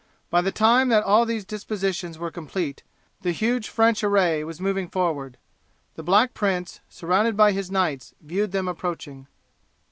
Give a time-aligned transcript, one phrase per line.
[0.31, 2.81] By the time that all these dispositions were complete
[3.21, 5.37] the huge French array was moving forward.
[5.93, 9.27] The Black Prince, surrounded by his knights, viewed them approaching.